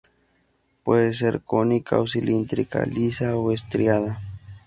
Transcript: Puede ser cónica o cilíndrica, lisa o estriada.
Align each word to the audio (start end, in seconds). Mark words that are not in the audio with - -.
Puede 0.83 1.13
ser 1.13 1.41
cónica 1.43 1.99
o 2.01 2.07
cilíndrica, 2.07 2.87
lisa 2.87 3.37
o 3.37 3.51
estriada. 3.51 4.19